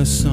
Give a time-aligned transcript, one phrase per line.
[0.00, 0.29] coração.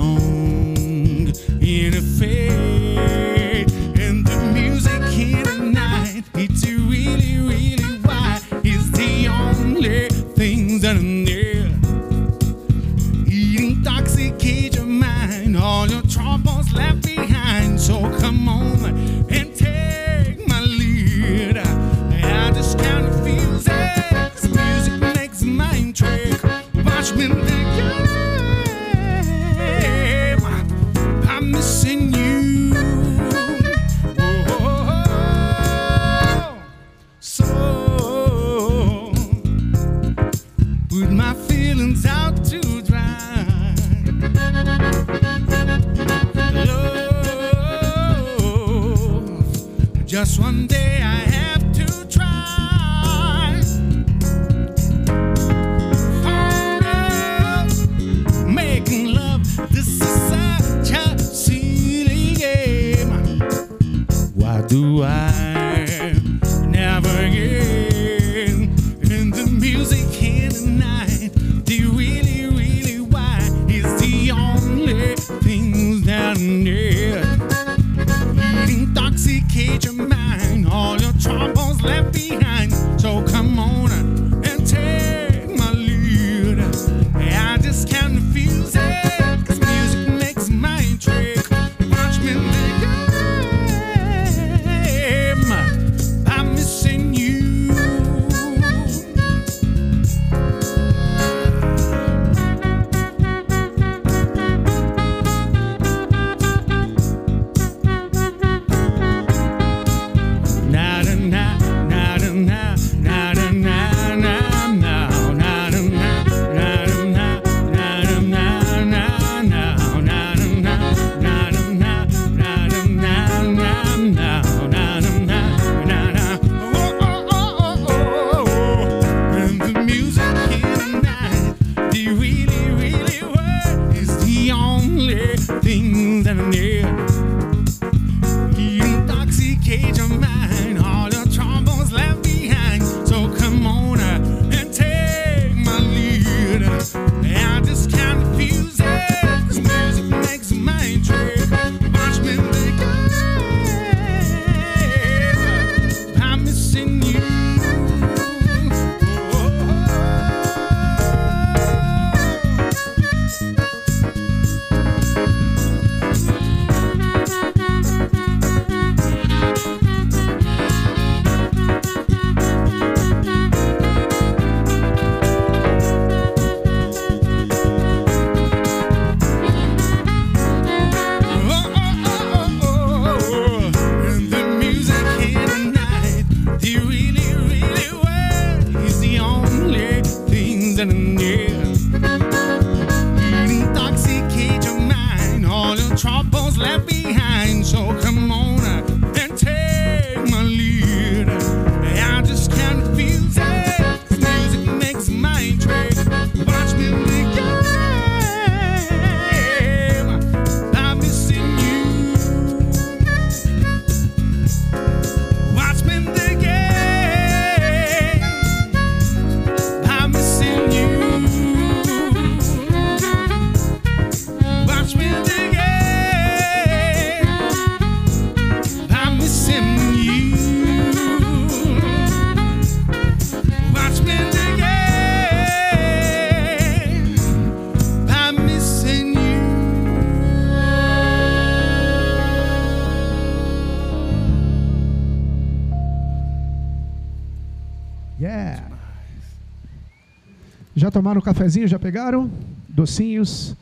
[251.08, 251.68] tomaram um cafezinho?
[251.68, 252.30] Já pegaram?
[252.68, 253.56] Docinhos?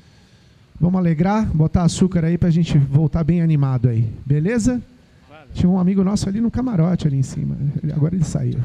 [0.79, 4.81] Vamos alegrar, botar açúcar aí para a gente voltar bem animado aí, beleza?
[5.53, 7.55] Tinha um amigo nosso ali no camarote ali em cima.
[7.95, 8.59] Agora ele saiu.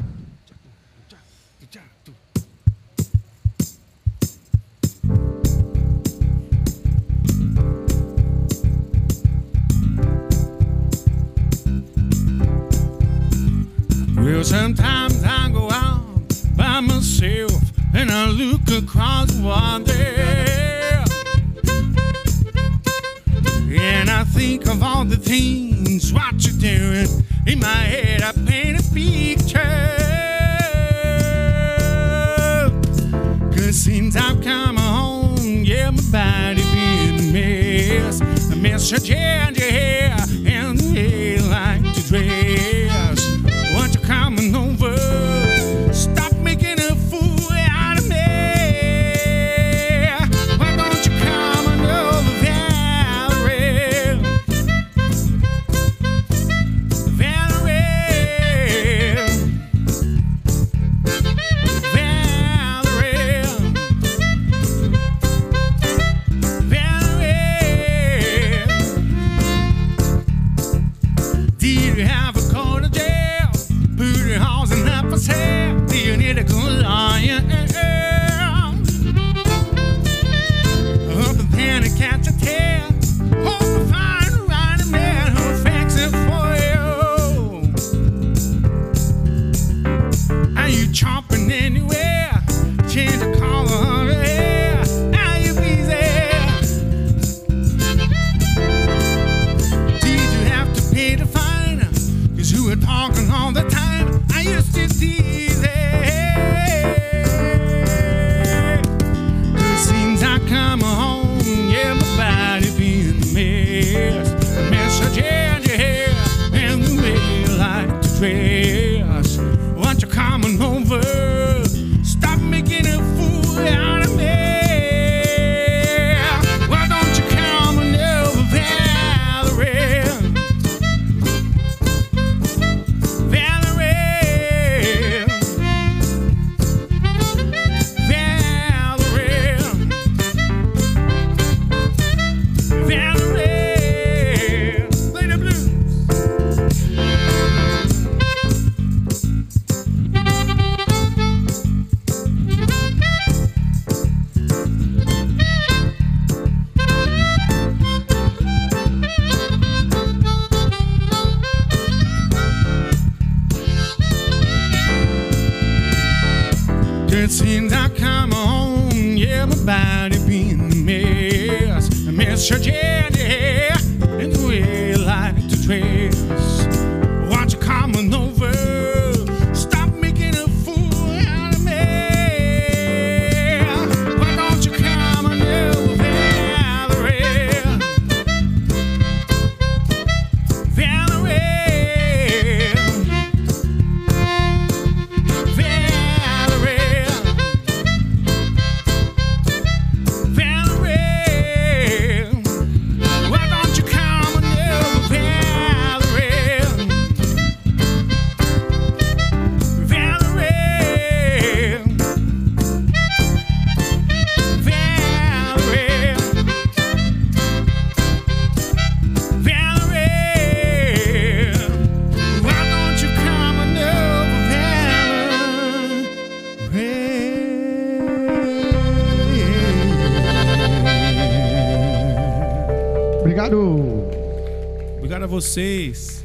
[235.40, 236.23] Vocês.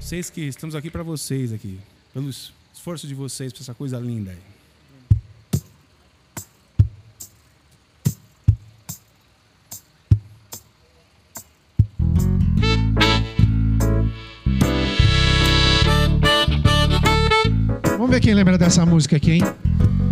[0.00, 1.78] Vocês que estamos aqui para vocês aqui.
[2.12, 4.36] Pelo esforço de vocês para essa coisa linda aí.
[17.96, 19.42] Vamos ver quem lembra dessa música aqui, hein?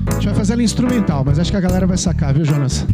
[0.07, 2.87] A gente vai fazer ela instrumental, mas acho que a galera vai sacar, viu, Jonas?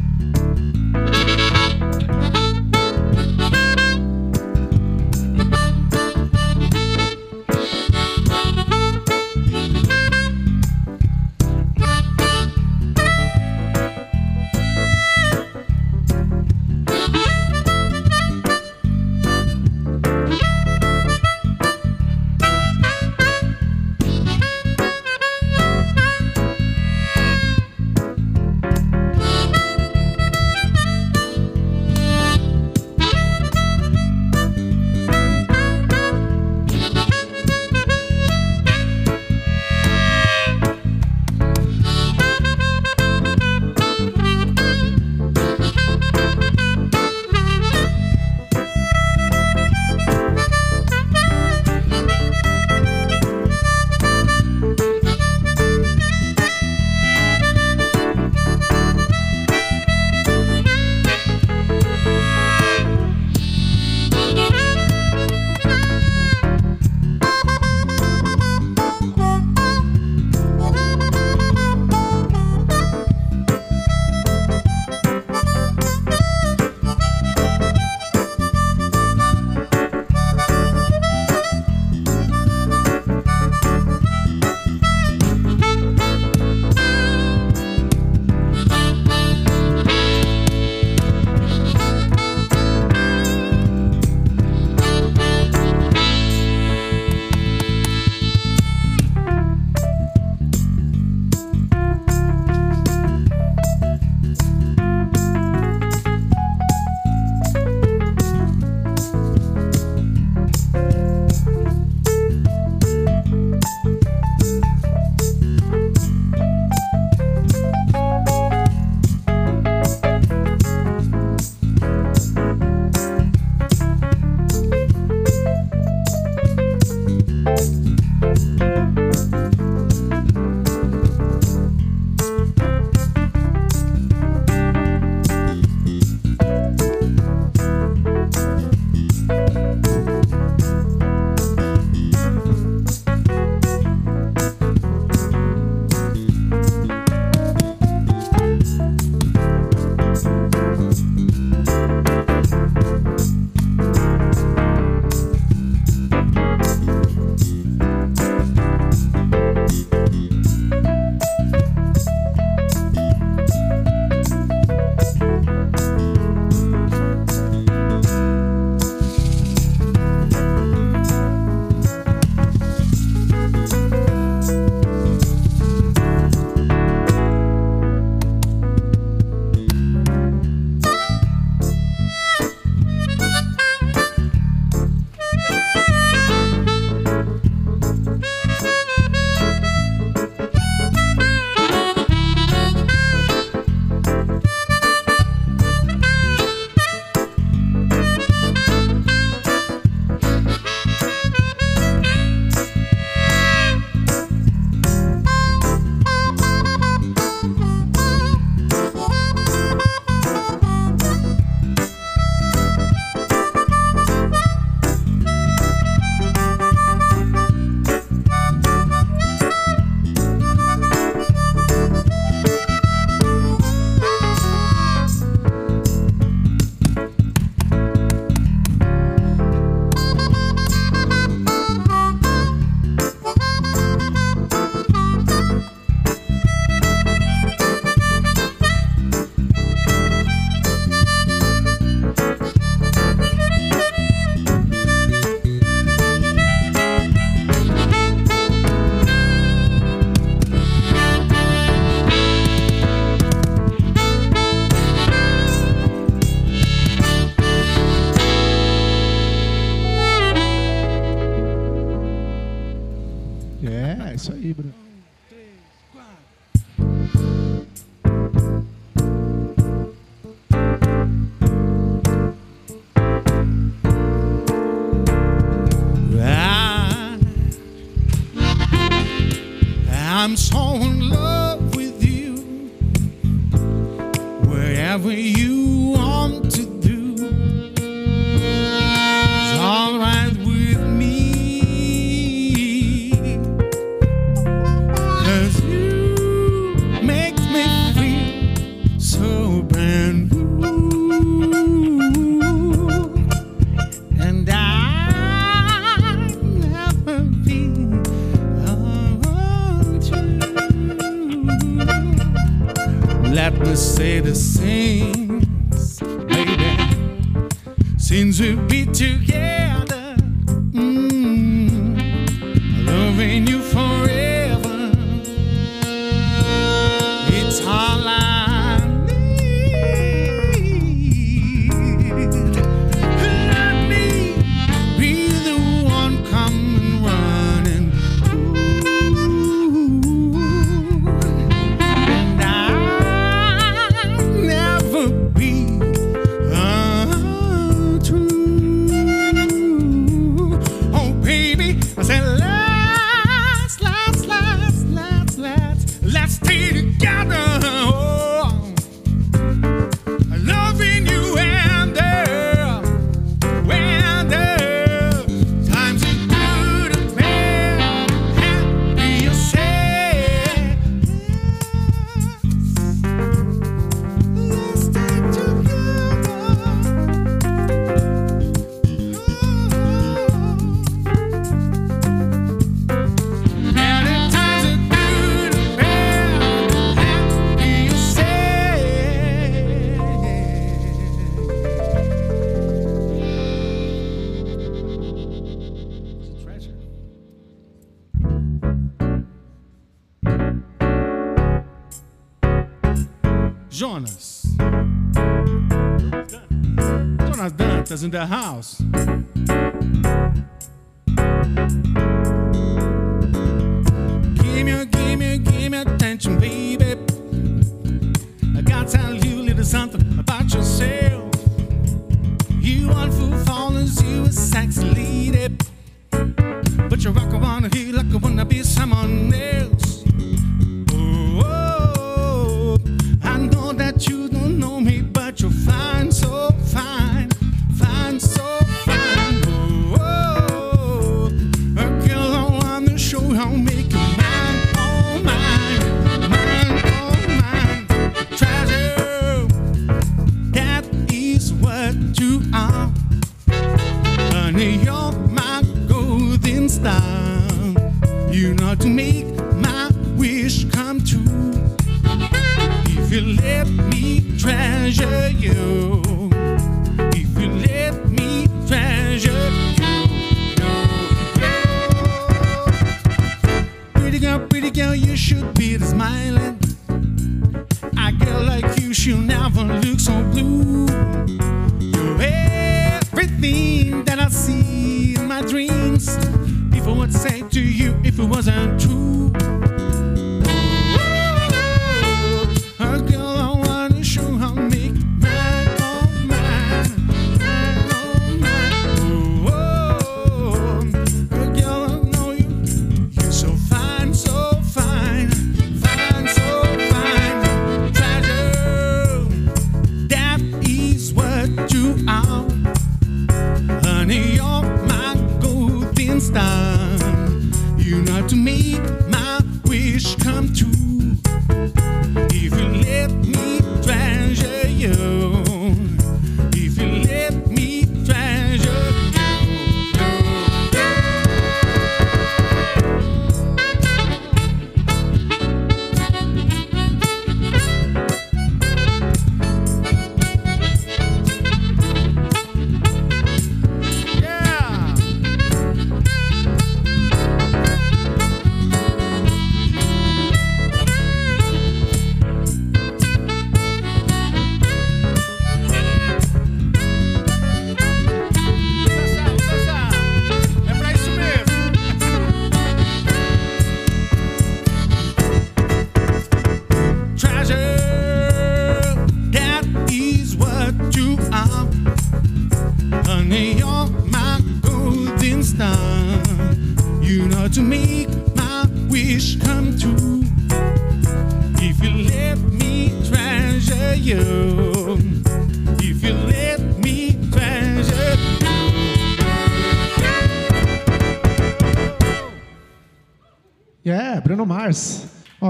[518.31, 520.90] To make my wish come true.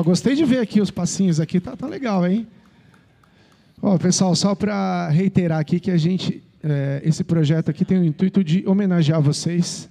[0.02, 2.46] Gostei de ver aqui os passinhos aqui, tá, tá legal, hein?
[3.82, 8.04] Ó, pessoal, só para reiterar aqui que a gente, é, esse projeto aqui tem o
[8.04, 9.88] intuito de homenagear vocês,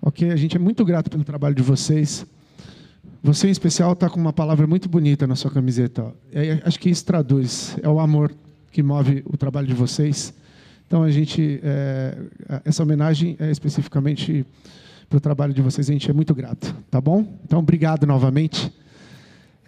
[0.00, 0.30] ok?
[0.30, 2.24] A gente é muito grato pelo trabalho de vocês.
[3.22, 6.04] Você, em especial, está com uma palavra muito bonita na sua camiseta.
[6.04, 6.12] ó.
[6.32, 8.32] É, acho que isso traduz, é o amor
[8.70, 10.32] que move o trabalho de vocês.
[10.86, 12.16] Então, a gente, é,
[12.64, 14.46] essa homenagem é especificamente
[15.08, 15.90] para o trabalho de vocês.
[15.90, 17.26] A gente é muito grato, tá bom?
[17.44, 18.72] Então, obrigado novamente.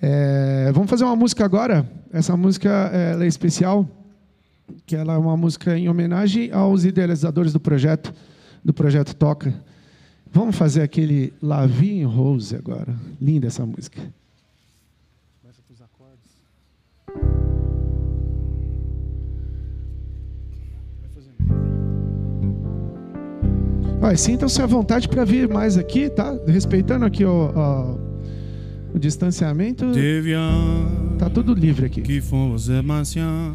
[0.00, 1.88] É, vamos fazer uma música agora.
[2.12, 3.86] Essa música ela é especial,
[4.86, 8.12] que ela é uma música em homenagem aos idealizadores do projeto,
[8.64, 9.52] do projeto Toca.
[10.30, 12.94] Vamos fazer aquele La Vie en Rose agora.
[13.20, 14.00] Linda essa música.
[24.00, 26.38] Olha, sintam-se à vontade para vir mais aqui, tá?
[26.46, 28.07] Respeitando aqui o, o-
[28.94, 29.86] o distanciamento.
[31.18, 32.02] Tá tudo livre aqui.
[32.02, 33.54] qui font vos émotions.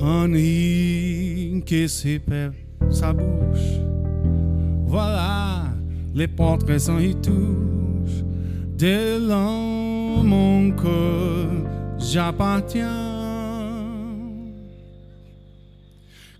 [0.00, 2.52] Un riz qui sépare
[2.90, 3.80] sa bouche.
[4.86, 5.66] Voilà
[6.14, 8.24] les portraits sans retouche
[8.78, 12.86] de l'homme mon corps j'appartiens.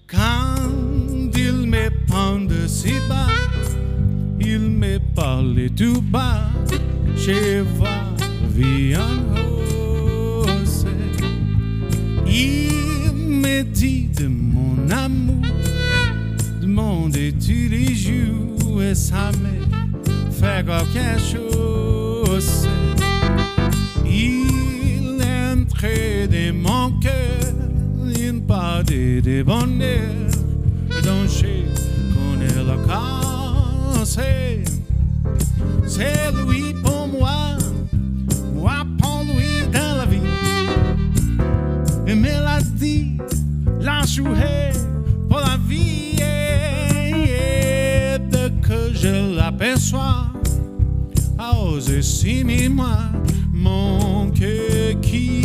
[0.07, 3.27] Quand il me prend de si bas,
[4.41, 6.51] il me parle tout bas.
[8.55, 10.87] Vie en rose.
[12.27, 15.45] Il me dit de mon amour,
[16.61, 22.69] demander tous les jours et ça me fait quelque chose.
[24.07, 25.21] Il
[25.53, 27.55] entrait de mon cœur
[28.19, 30.31] une part de bonheur
[31.05, 31.67] dont je
[32.15, 34.70] connais la cause.
[36.01, 37.59] C'est lui pour moi,
[38.55, 40.23] moi pour lui dans la vie.
[42.07, 42.31] Et me
[43.83, 44.71] l'a joué
[45.29, 46.17] pour la vie.
[46.19, 50.33] Et dès que je l'aperçois,
[51.39, 53.01] à oser s'aimer moi,
[53.53, 55.40] mon cœur qui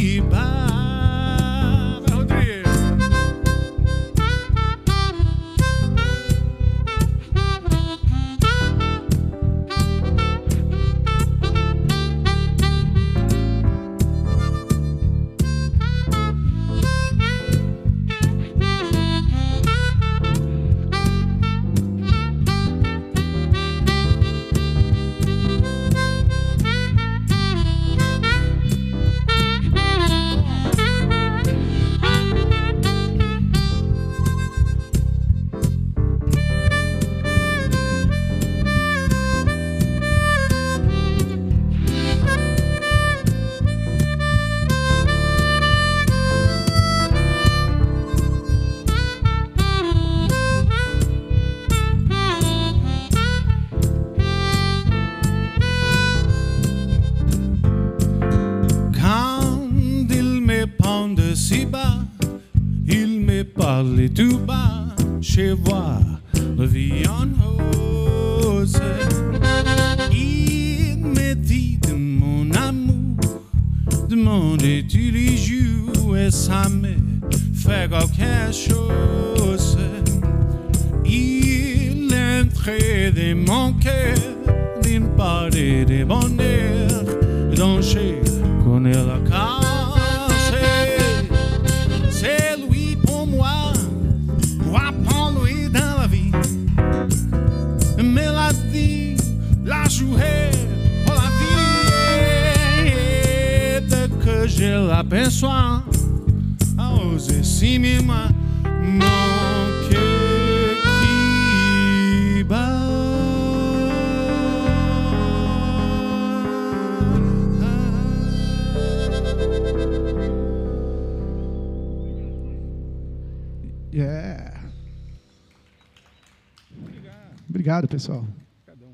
[127.55, 128.25] Obrigado, pessoal.
[128.67, 128.93] Obrigadão.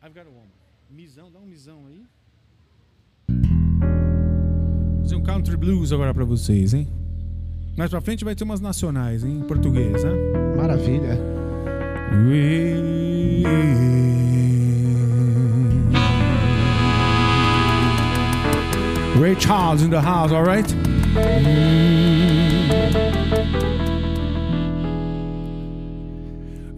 [0.00, 0.46] I've got a woman.
[0.88, 2.04] Misão, dá um misão aí.
[4.94, 6.86] Vou fazer um country blues agora pra vocês, hein?
[7.76, 9.40] Mais pra frente vai ter umas nacionais, hein?
[9.40, 10.10] Em português, né?
[10.56, 11.18] Maravilha.
[19.20, 20.72] Ray Charles in the house, all right?
[21.16, 22.07] Mm.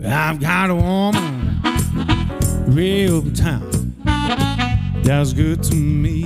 [0.04, 1.60] I've got a woman
[3.10, 3.94] over town
[5.02, 6.22] that's good to me.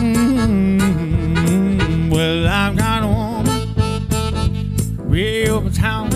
[0.00, 0.80] Mm,
[2.10, 3.74] well, I've got a woman
[5.48, 6.10] over town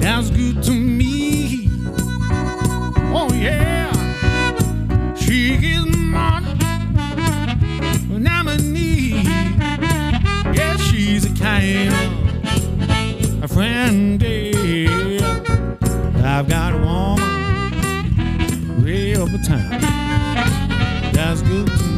[0.00, 1.70] that's good to me.
[3.14, 3.75] Oh, yeah.
[13.56, 14.22] Friend.
[14.22, 15.42] Yeah.
[16.22, 17.22] I've got a woman
[19.16, 19.80] over town
[21.14, 21.95] that's good to me.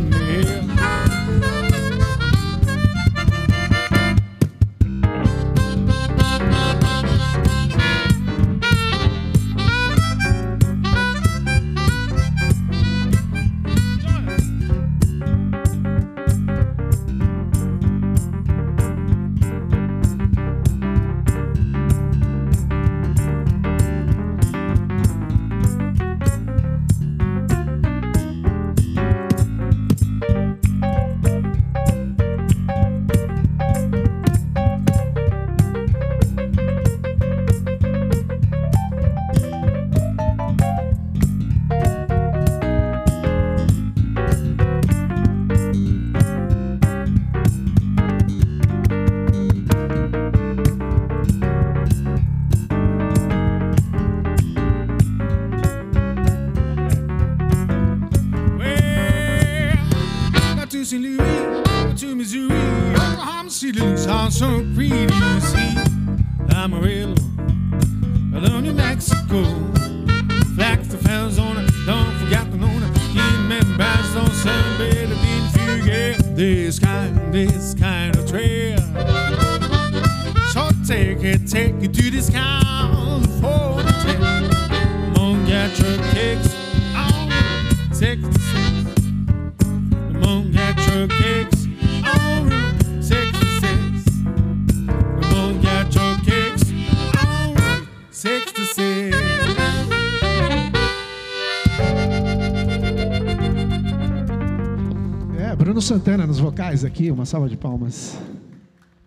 [105.59, 108.17] Bruno Santana nos vocais aqui, uma salva de palmas.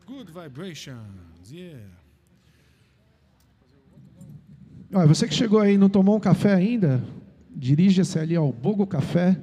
[0.05, 0.99] Good vibrations,
[1.49, 1.79] yeah.
[4.93, 7.01] Olha, você que chegou aí e não tomou um café ainda,
[7.55, 9.39] dirija-se ali ao Bogo Café.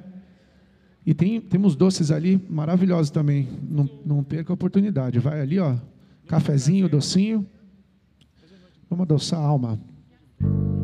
[1.03, 3.49] E tem, temos doces ali maravilhosos também.
[3.67, 5.17] Não, não perca a oportunidade.
[5.17, 5.75] Vai ali, ó.
[6.27, 7.43] Cafezinho, docinho.
[8.87, 9.81] Vamos adoçar a alma.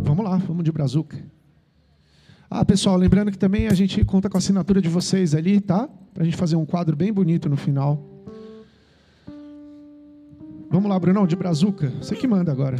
[0.03, 1.23] Vamos lá, vamos de brazuca.
[2.57, 5.89] Ah, pessoal, lembrando que também a gente conta com a assinatura de vocês ali, tá?
[6.13, 8.01] Pra gente fazer um quadro bem bonito no final.
[10.71, 11.89] Vamos lá, Brunão, de brazuca.
[12.01, 12.77] Você que manda agora.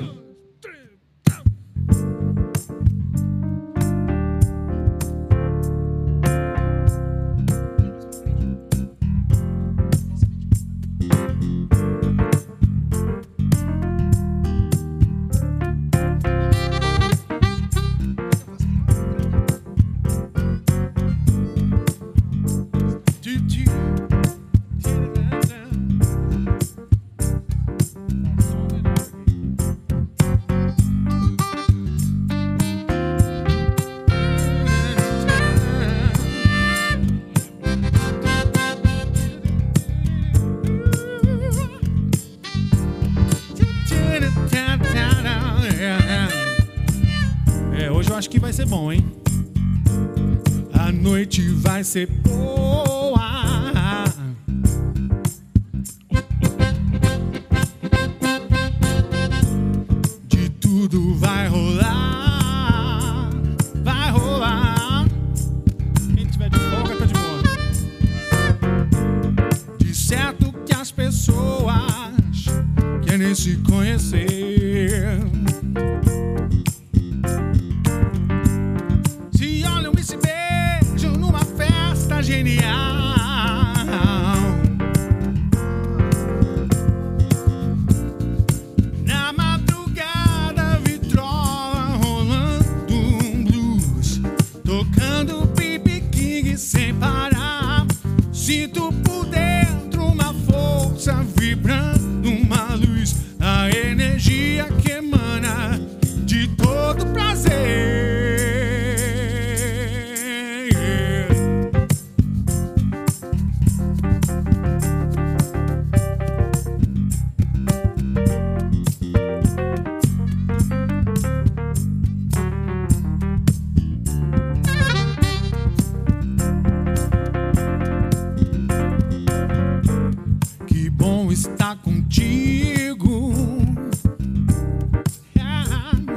[51.86, 52.08] c'est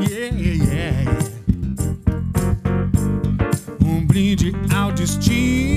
[0.01, 1.05] Yeah, yeah.
[3.83, 5.68] Um brinde ao destino.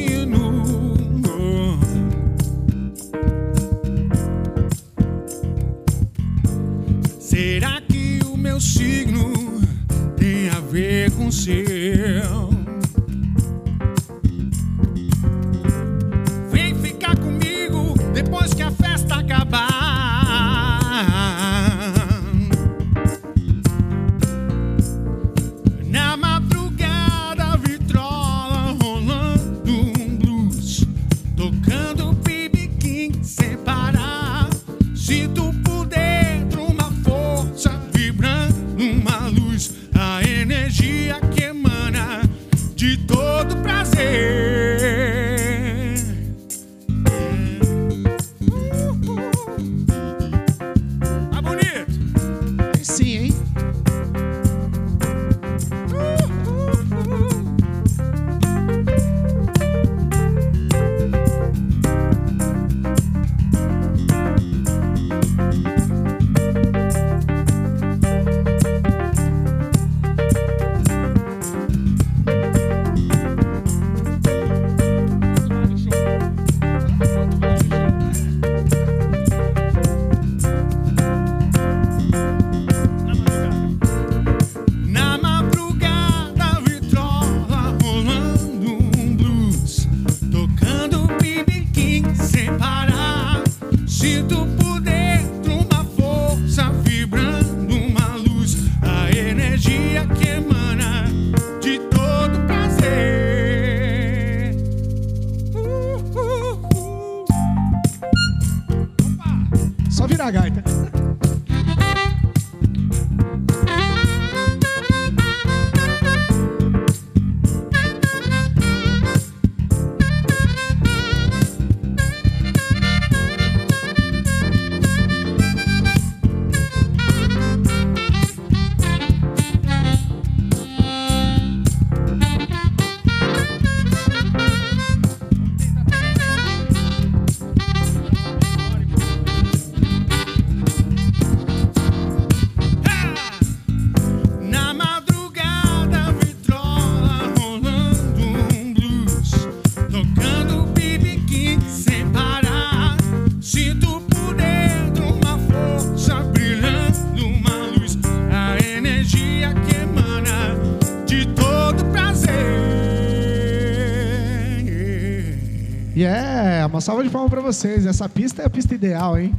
[166.71, 167.85] uma salva de palmas para vocês.
[167.85, 169.35] Essa pista é a pista ideal, hein?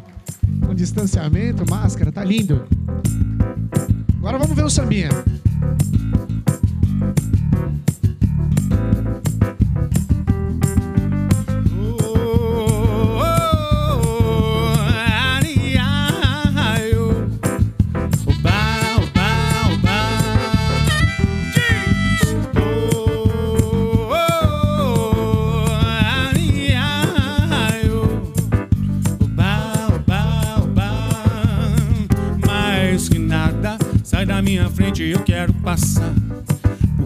[0.66, 2.66] Com distanciamento, máscara, tá lindo.
[4.18, 5.08] Agora vamos ver o Sambinha.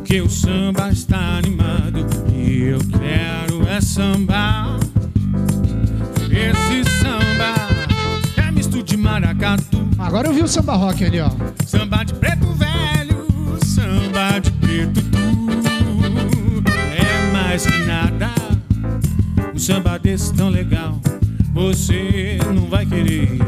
[0.06, 4.78] que o samba está animado e eu quero é samba.
[6.30, 7.54] Esse samba
[8.36, 9.84] é misto de maracatu.
[9.98, 11.30] Agora eu vi o samba rock ali, ó.
[11.66, 13.26] Samba de preto velho,
[13.64, 16.62] samba de preto tu.
[16.96, 18.30] É mais que nada,
[19.52, 21.00] um samba desse tão legal.
[21.52, 23.38] Você não vai querer.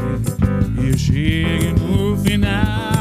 [0.77, 2.98] E chegue no final.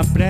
[0.00, 0.27] apressa.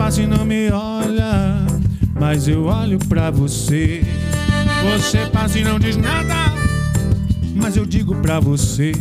[0.00, 1.66] passa e não me olha,
[2.18, 4.02] mas eu olho pra você.
[4.82, 6.34] Você passa e não diz nada,
[7.54, 8.92] mas eu digo pra você.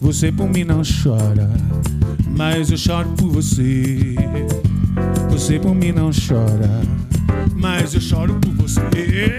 [0.00, 1.50] Você por mim não chora,
[2.28, 4.14] mas eu choro por você.
[5.30, 6.70] Você por mim não chora,
[7.56, 9.36] mas eu choro por você.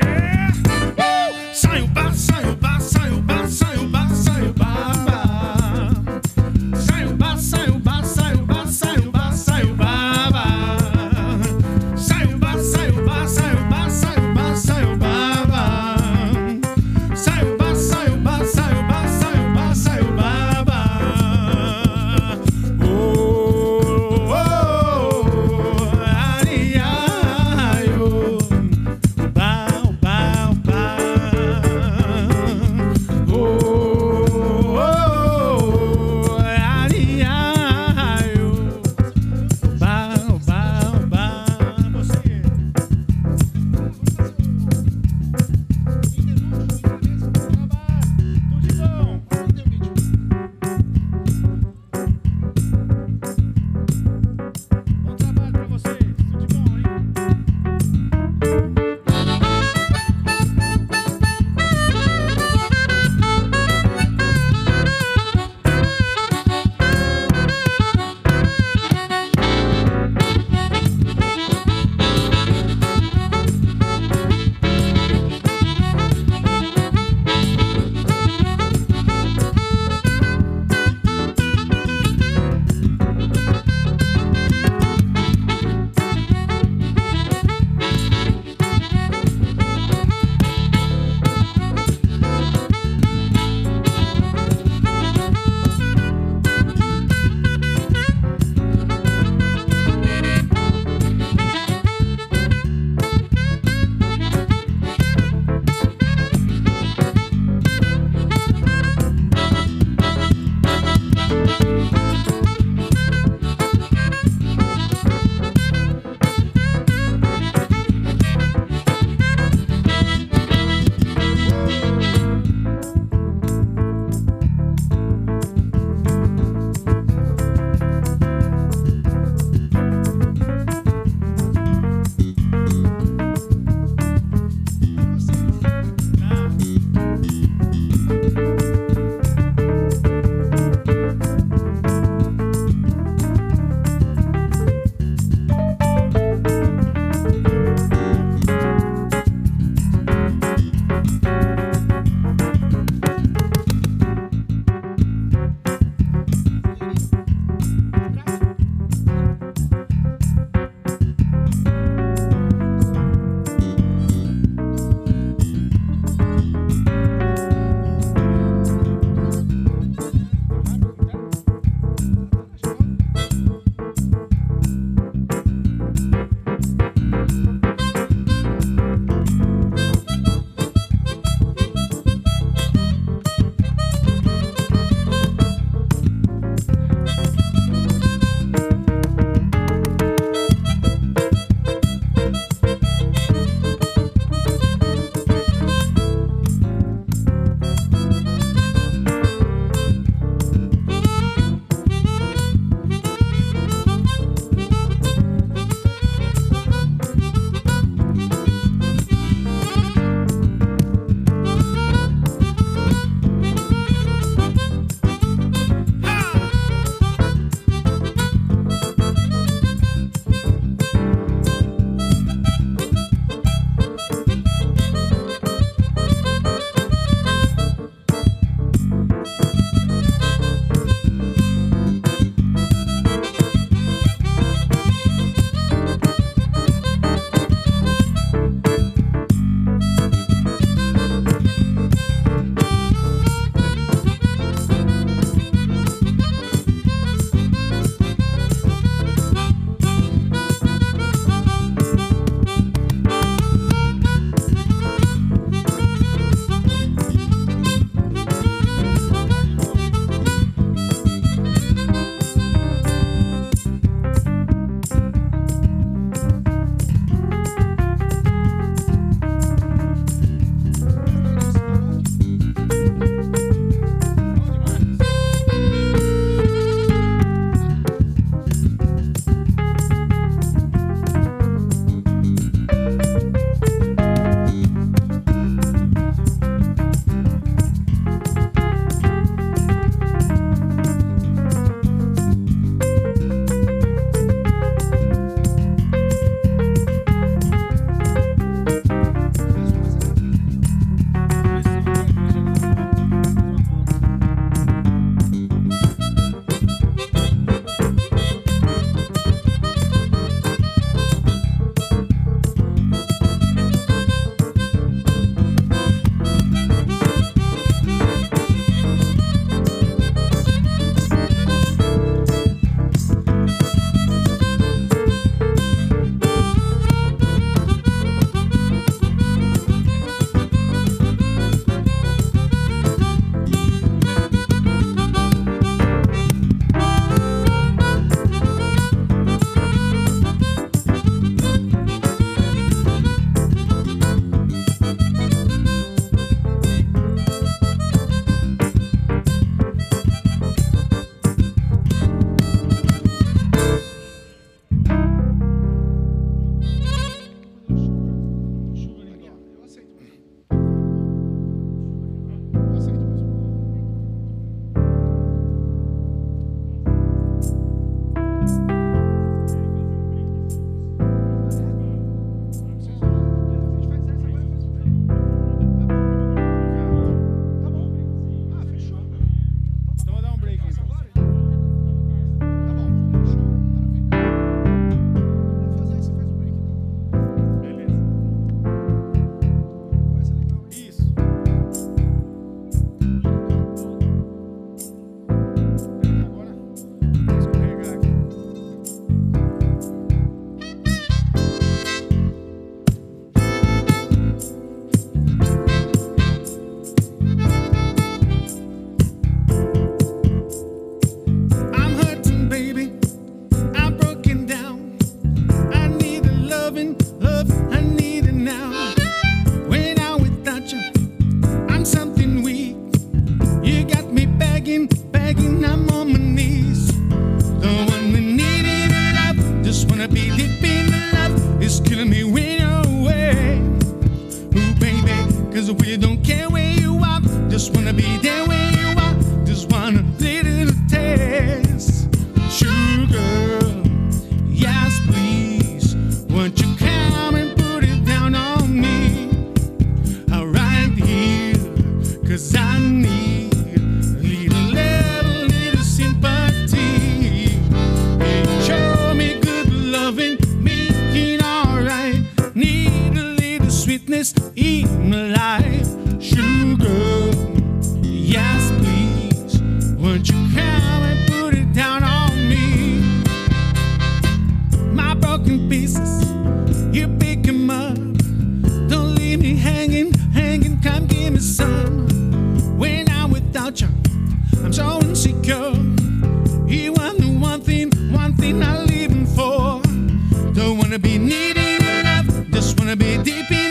[492.87, 493.66] gonna be deep in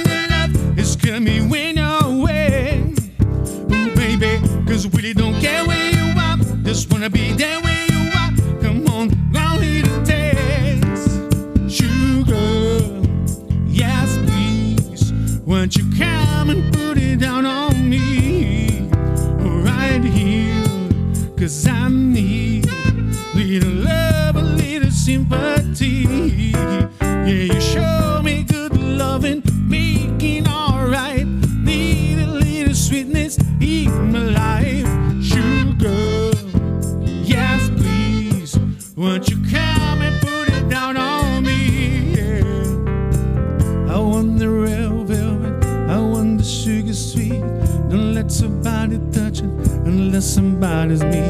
[50.58, 51.25] somebody's me.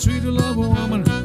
[0.00, 1.19] sweet to love a woman.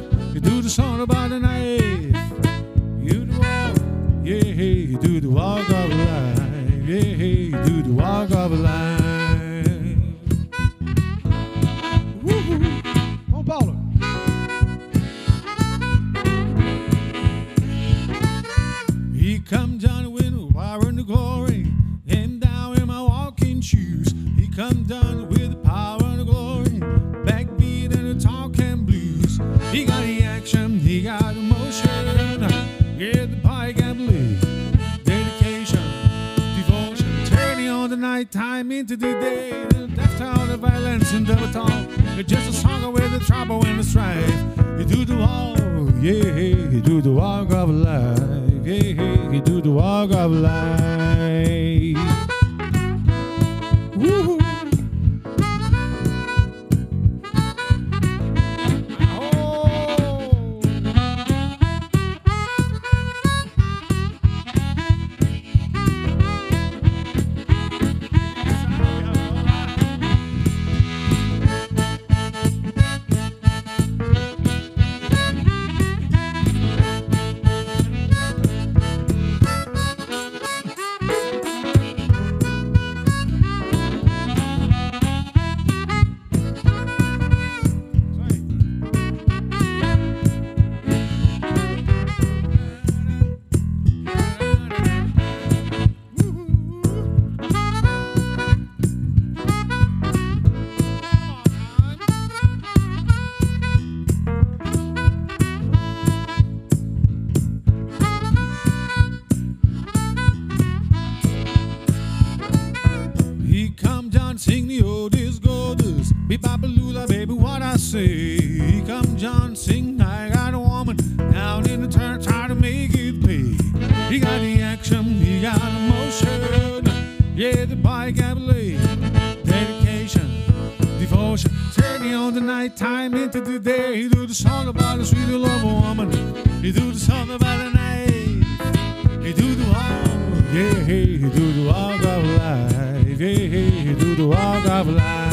[144.16, 145.25] the walk of life.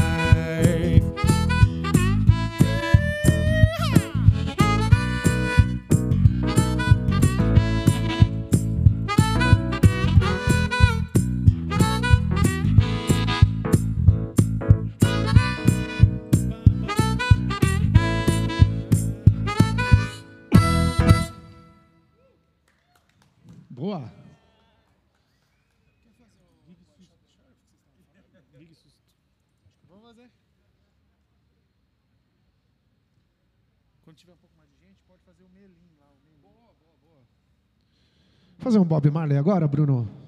[38.63, 40.22] Fazer um Bob Marley agora, Bruno?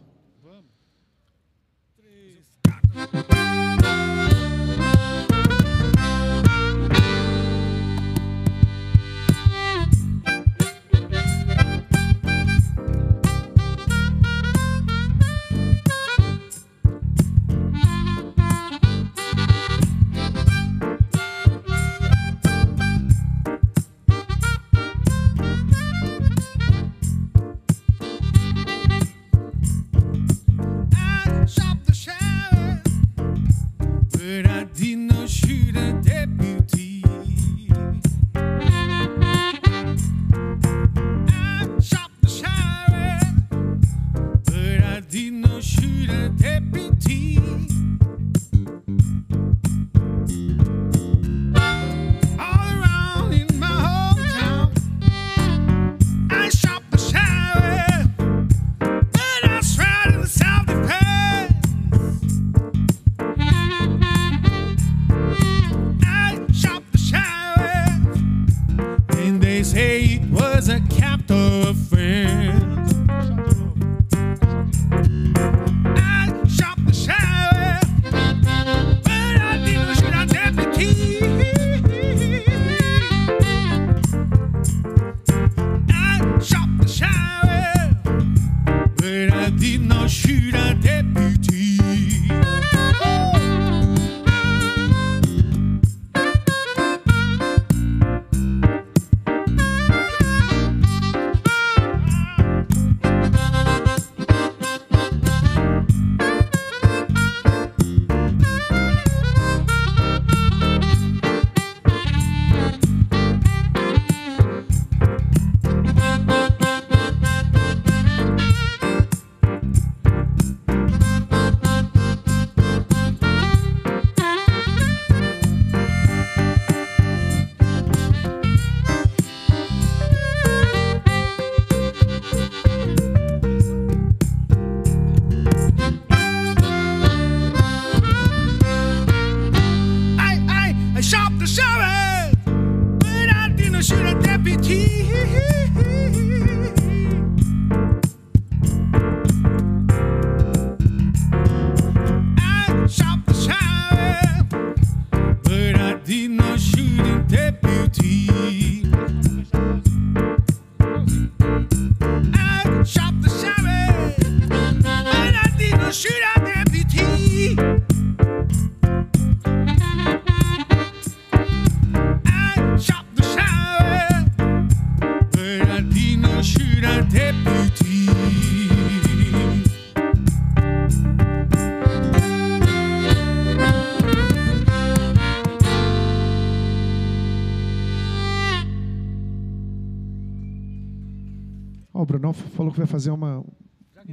[192.95, 193.45] Fazer uma,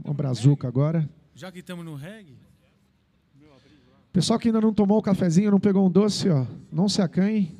[0.03, 1.07] uma brazuca agora.
[1.35, 2.35] Já que estamos no reggae.
[4.11, 7.55] Pessoal que ainda não tomou o cafezinho, não pegou um doce, ó, não se acanhe.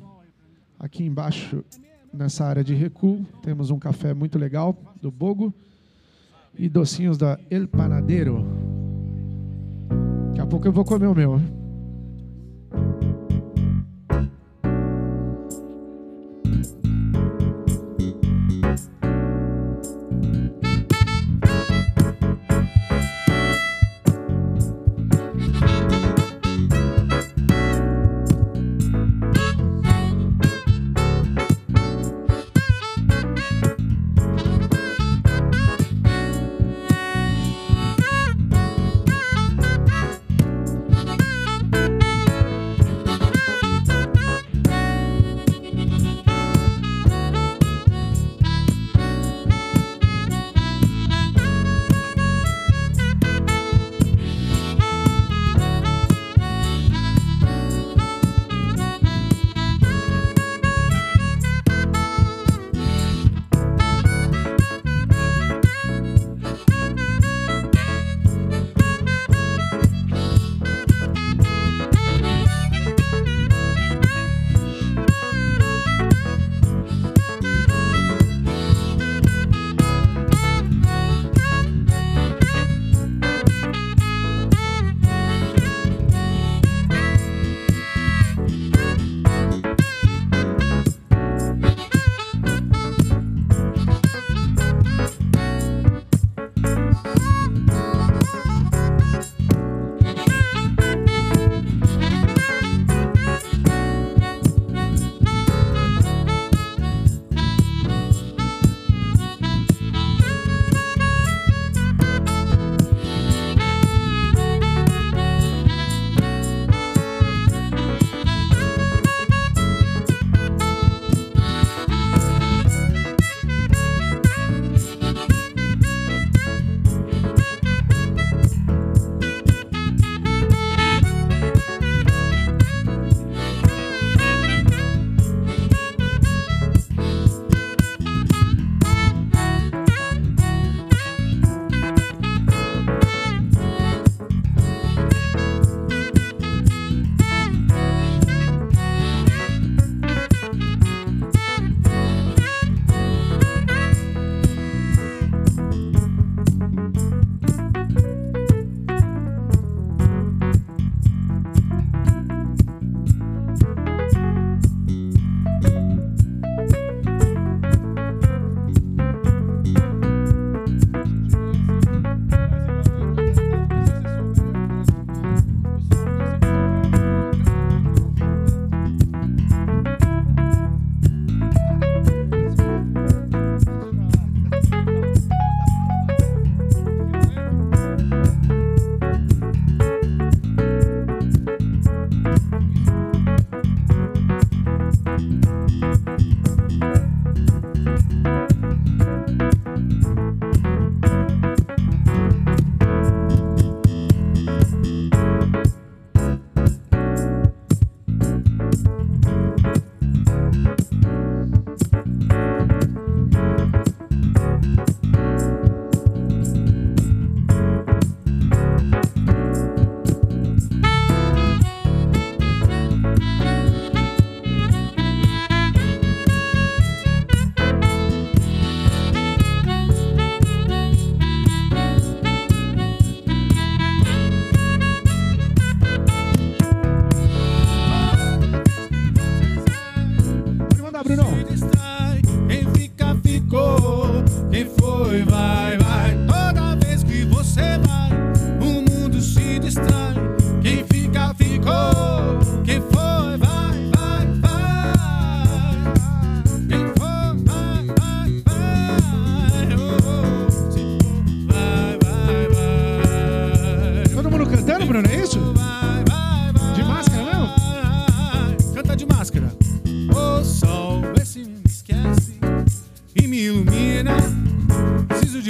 [0.80, 1.64] Aqui embaixo,
[2.12, 5.54] nessa área de recuo, temos um café muito legal do Bogo
[6.58, 8.44] e docinhos da El Panadeiro.
[10.30, 11.61] Daqui a pouco eu vou comer o meu.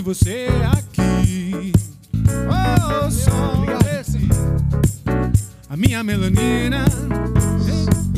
[0.02, 1.72] você aqui.
[2.48, 3.64] Oh, só
[3.98, 4.18] esse.
[5.70, 6.84] A minha melanina,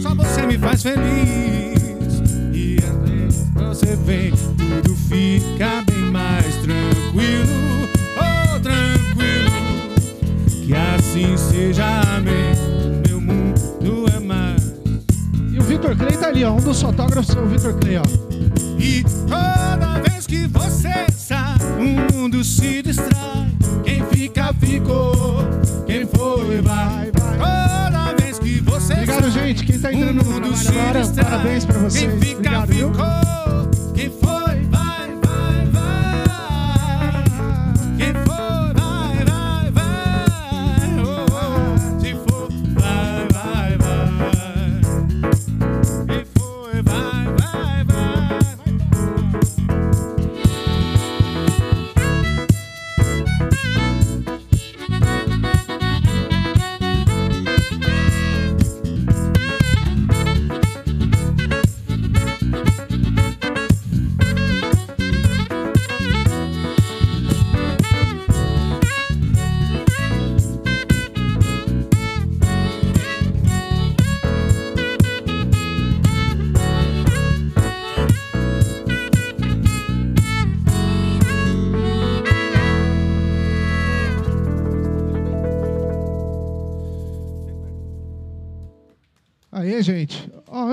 [0.01, 1.75] só você me faz feliz.
[2.53, 4.33] E até você vem,
[4.83, 7.89] tudo fica bem mais tranquilo.
[8.17, 9.51] Oh, tranquilo.
[10.65, 11.85] Que assim seja,
[12.17, 12.55] amém.
[13.07, 14.75] Meu mundo é mais.
[15.53, 16.53] E o Vitor Clay tá ali, ó.
[16.53, 18.03] Um dos fotógrafos é o Vitor Clay, ó.
[18.79, 23.49] E toda vez que você sai, o mundo se distrai.
[23.85, 25.39] Quem fica, ficou.
[25.87, 27.13] Quem foi, vai.
[27.13, 29.65] Toda vez que você Obrigado, sai, gente.
[29.65, 31.25] Quem tá entrando no mundo agora, distrai.
[31.25, 32.05] parabéns pra vocês.
[32.05, 33.34] Quem fica, Obrigado, viu?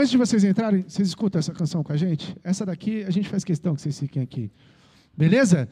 [0.01, 2.35] Antes de vocês entrarem, vocês escutam essa canção com a gente?
[2.43, 4.51] Essa daqui, a gente faz questão que vocês fiquem aqui.
[5.15, 5.69] Beleza?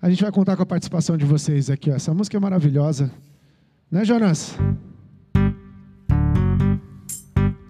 [0.00, 1.88] A gente vai contar com a participação de vocês aqui.
[1.90, 1.94] Ó.
[1.94, 3.10] Essa música é maravilhosa.
[3.88, 4.56] Né, Jonas?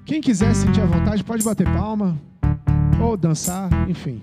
[0.06, 2.19] Quem quiser sentir à vontade, pode bater palma.
[3.01, 4.23] Ou dançar, enfim.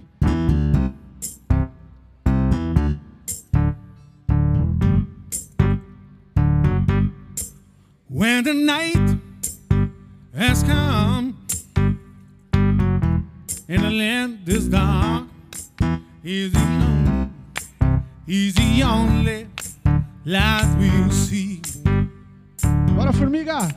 [8.09, 8.97] When the night
[10.33, 11.38] has come
[13.69, 15.27] and the land is dark,
[16.23, 17.29] he's the only,
[18.25, 19.47] he's the only
[20.25, 21.61] light we'll see.
[22.63, 23.71] Bora, formiga!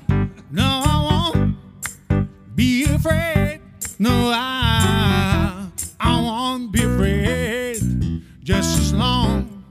[0.51, 3.61] No, I won't be afraid.
[3.99, 5.69] No, I,
[6.01, 8.23] I won't be afraid.
[8.43, 9.65] Just as long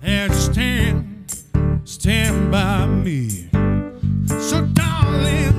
[0.00, 1.34] as you stand,
[1.84, 3.50] stand by me.
[4.28, 5.49] So, darling,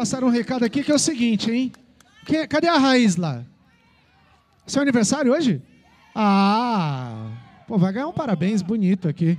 [0.00, 1.70] passaram um recado aqui que é o seguinte, hein?
[2.24, 3.44] Que, cadê a raiz lá?
[4.66, 5.60] Seu aniversário hoje?
[6.14, 7.28] Ah,
[7.68, 9.38] pô, vai ganhar um parabéns bonito aqui.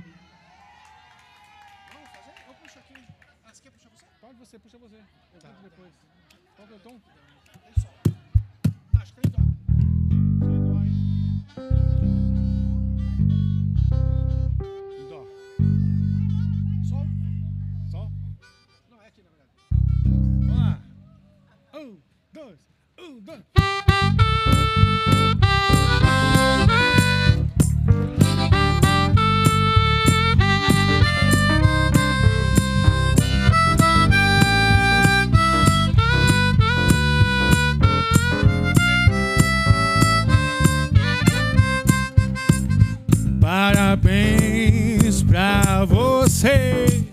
[43.40, 47.04] Parabéns pra você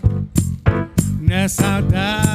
[1.20, 2.29] nessa data.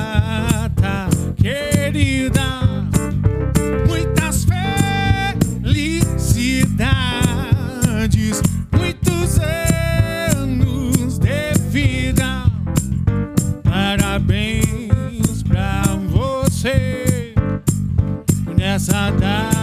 [18.76, 19.55] casa die.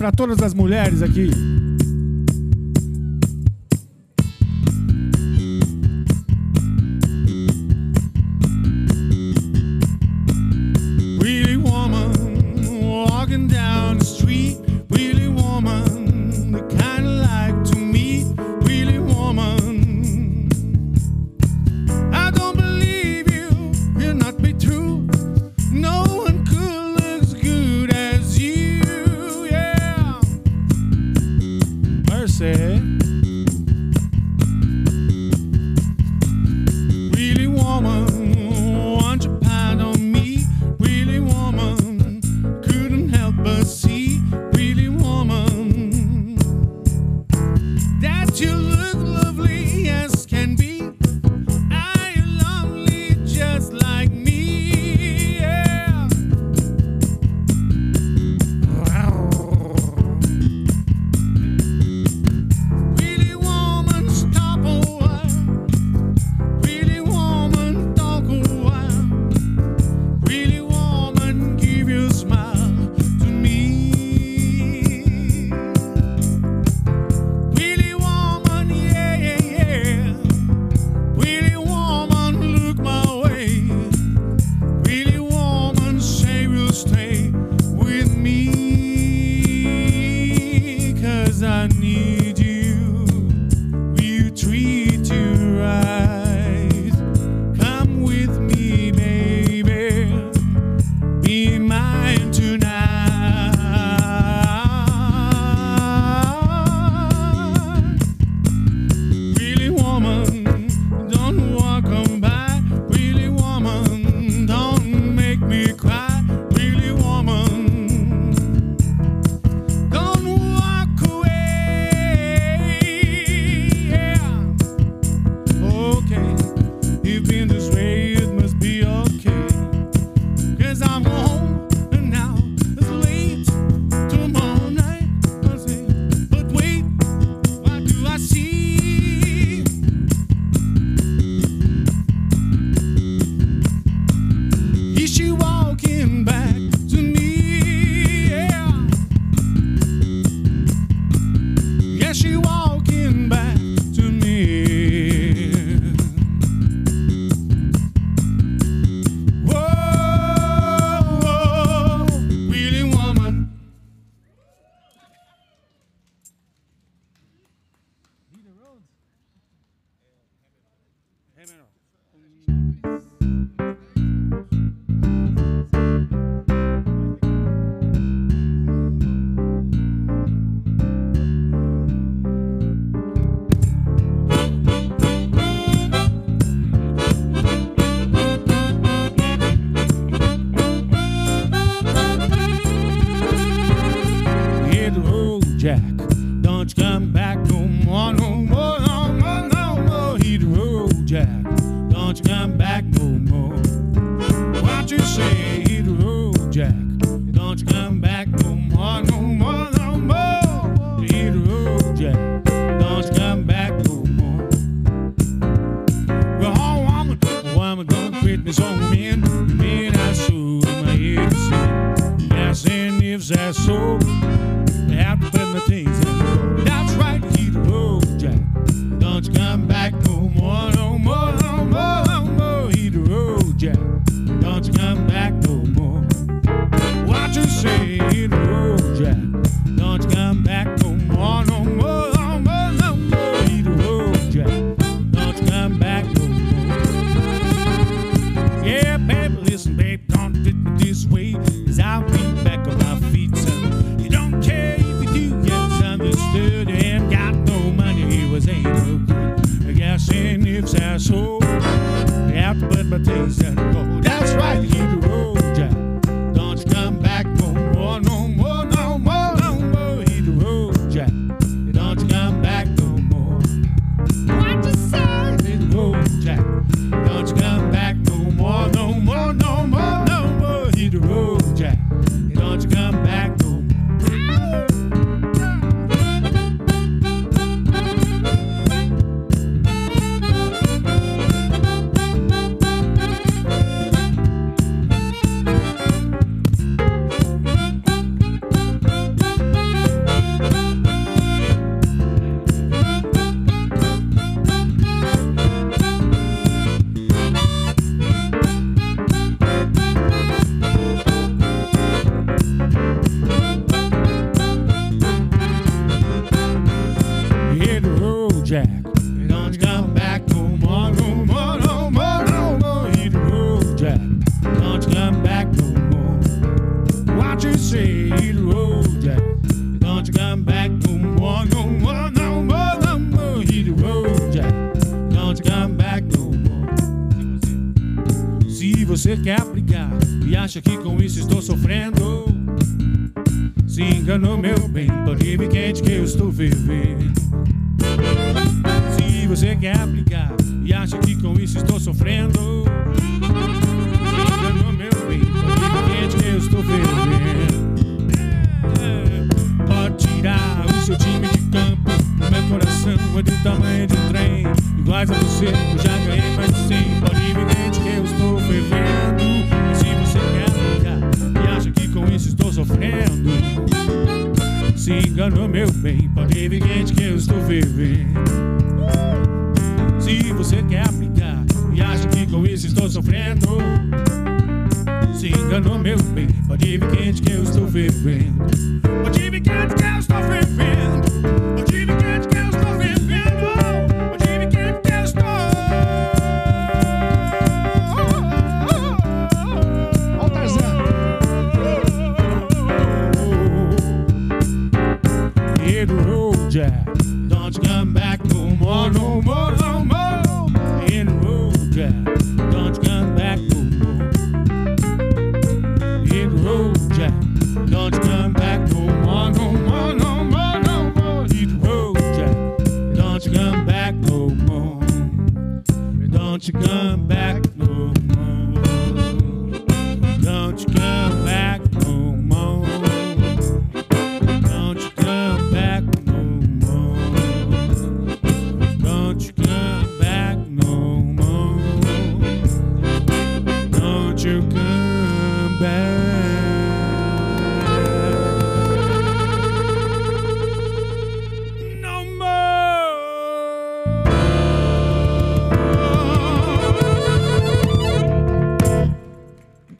[0.00, 1.49] para todas as mulheres aqui.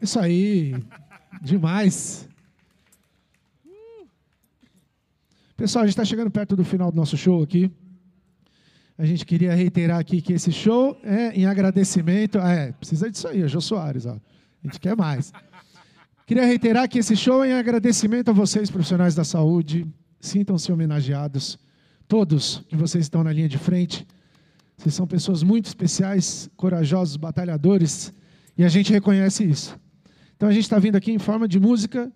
[0.00, 0.74] Isso aí.
[1.42, 2.28] Demais.
[5.56, 7.70] Pessoal, a gente está chegando perto do final do nosso show aqui.
[8.96, 12.38] A gente queria reiterar aqui que esse show é em agradecimento.
[12.38, 14.12] Ah, é, precisa disso aí, o Jô Soares, ó.
[14.12, 15.32] A gente quer mais.
[16.26, 19.86] Queria reiterar que esse show é em agradecimento a vocês, profissionais da saúde.
[20.18, 21.58] Sintam-se homenageados.
[22.08, 24.06] Todos que vocês estão na linha de frente.
[24.76, 28.14] Vocês são pessoas muito especiais, corajosos, batalhadores,
[28.56, 29.78] e a gente reconhece isso.
[30.40, 32.10] Então a gente está vindo aqui em forma de música,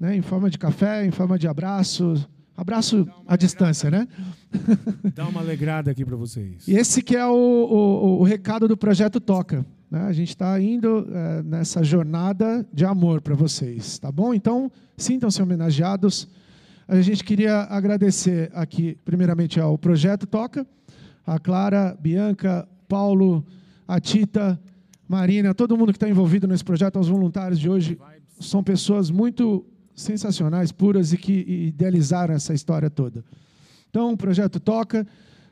[0.00, 2.14] né, em forma de café, em forma de abraço.
[2.56, 4.08] Abraço à distância, né?
[5.14, 6.66] Dá uma alegrada aqui para vocês.
[6.66, 9.66] E esse que é o, o, o recado do projeto Toca.
[9.90, 10.00] Né?
[10.00, 14.32] A gente está indo é, nessa jornada de amor para vocês, tá bom?
[14.32, 16.26] Então, sintam-se homenageados.
[16.88, 20.66] A gente queria agradecer aqui, primeiramente, ao Projeto Toca,
[21.26, 23.44] a Clara, Bianca, Paulo,
[23.86, 24.58] a Tita,
[25.08, 27.98] Marina, todo mundo que está envolvido nesse projeto, aos voluntários de hoje,
[28.38, 29.64] são pessoas muito
[29.94, 33.24] sensacionais, puras e que idealizaram essa história toda.
[33.88, 35.06] Então, o projeto toca.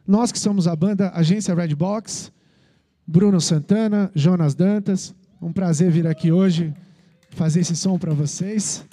[0.07, 2.31] Nós que somos a banda Agência Red Box,
[3.07, 6.75] Bruno Santana, Jonas Dantas, um prazer vir aqui hoje
[7.31, 8.87] fazer esse som para vocês.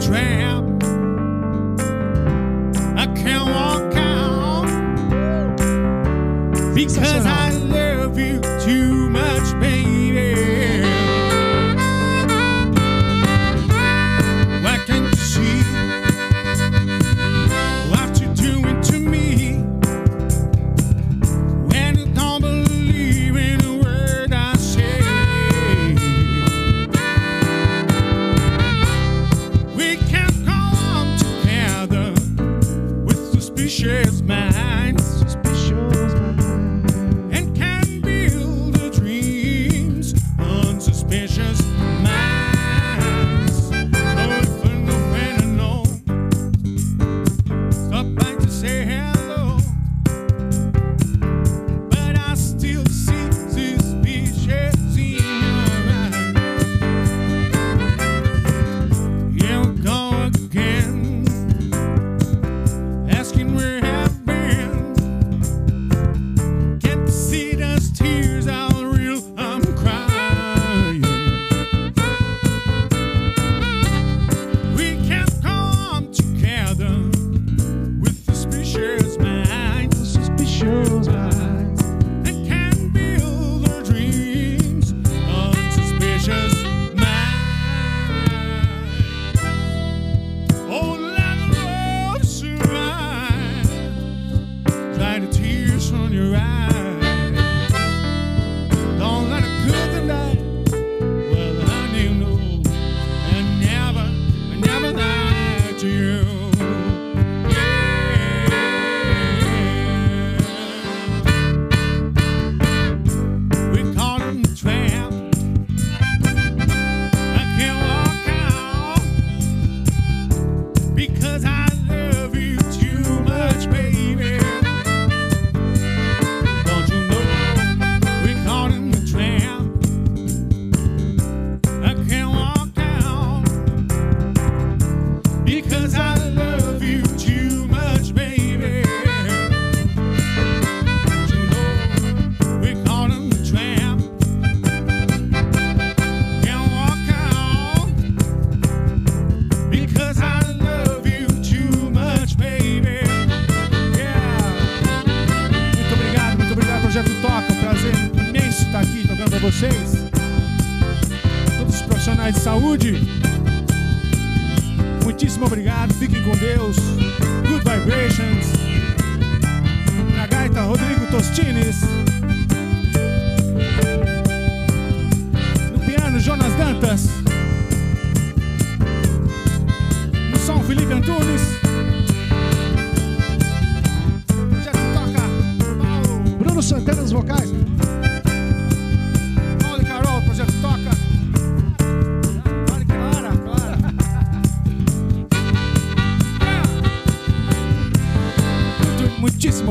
[0.00, 0.64] Trap.
[2.96, 4.66] I can't walk out
[6.74, 7.39] because I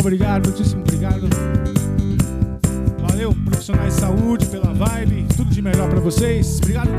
[0.10, 1.30] obrigado, muitíssimo obrigado.
[3.00, 6.58] Valeu, profissionais de saúde, pela vibe, tudo de melhor pra vocês.
[6.58, 6.90] Obrigado,